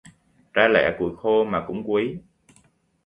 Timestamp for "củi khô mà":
0.99-1.59